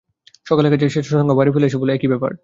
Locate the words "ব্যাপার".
2.07-2.31